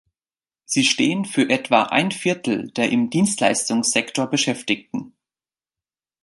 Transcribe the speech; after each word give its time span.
Sie 0.65 0.83
stehen 0.83 1.25
für 1.25 1.47
etwa 1.47 1.83
ein 1.83 2.09
Viertel 2.11 2.71
der 2.71 2.89
im 2.89 3.11
Dienstleistungssektor 3.11 4.25
Beschäftigten. 4.25 5.13